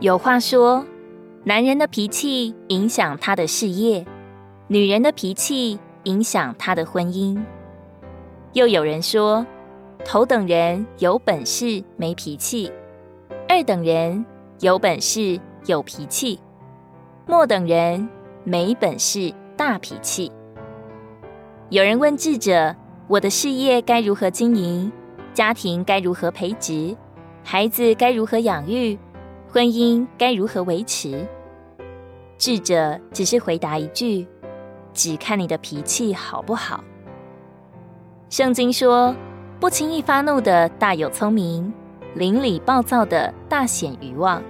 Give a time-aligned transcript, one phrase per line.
[0.00, 0.82] 有话说，
[1.44, 4.06] 男人的脾气影响他的事业，
[4.66, 7.38] 女人的脾气影响他的婚姻。
[8.54, 9.44] 又有人说，
[10.02, 12.72] 头等人有本事没脾气，
[13.46, 14.24] 二等人
[14.60, 16.40] 有本事有脾气，
[17.26, 18.08] 末等人
[18.42, 20.32] 没本事大脾气。
[21.68, 22.74] 有人问智者
[23.06, 24.90] ：“我的事业该如何经营？
[25.34, 26.96] 家庭该如何培植？
[27.44, 28.98] 孩子该如何养育？”
[29.52, 31.26] 婚姻该如何维持？
[32.38, 34.24] 智者只是回答一句
[34.94, 36.84] ：“只看你的脾气好不好。”
[38.30, 39.12] 圣经说
[39.58, 41.72] ：“不轻易发怒的大有聪明，
[42.14, 44.40] 邻里暴躁的大显愚妄。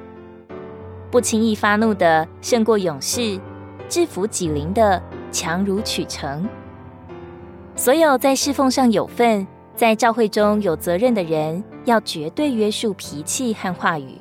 [1.10, 3.40] 不轻易发怒的胜过勇士，
[3.88, 6.46] 制服己灵的强如取城。”
[7.74, 14.18] 所有在侍奉上有份、在教会中有责任的人，要绝对约束脾气和话语。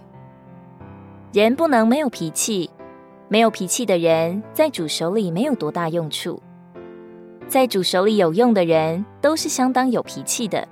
[1.32, 2.68] 人不能没有脾气，
[3.28, 6.42] 没有脾气的人在主手里没有多大用处。
[7.48, 10.68] 在主手里有用的人都是相当有脾气的，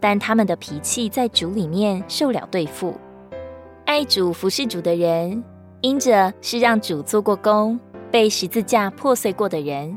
[0.00, 2.96] 但他们的脾气在主里面受了对付。
[3.84, 5.44] 爱主服侍主的人，
[5.80, 7.78] 因着是让主做过工、
[8.10, 9.96] 被十字架破碎过的人，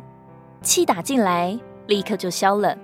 [0.62, 2.78] 气打进来立刻就消了。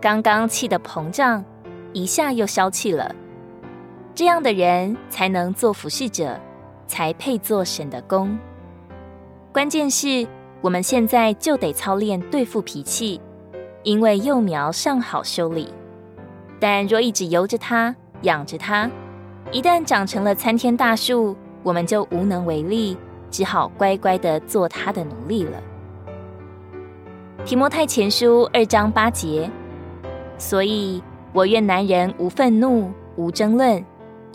[0.00, 1.44] 刚刚气的膨胀，
[1.92, 3.12] 一下又消气了。
[4.18, 6.36] 这样的人才能做服侍者，
[6.88, 8.36] 才配做神的工。
[9.52, 10.26] 关键是
[10.60, 13.20] 我们现在就得操练对付脾气，
[13.84, 15.72] 因为幼苗尚好修理，
[16.58, 18.90] 但若一直由着它、养着它，
[19.52, 22.98] 一旦长成了参天大树，我们就无能为力，
[23.30, 25.62] 只好乖乖的做它的奴隶了。
[27.44, 29.48] 提摩太前书二章八节，
[30.38, 31.00] 所以
[31.32, 33.80] 我愿男人无愤怒，无争论。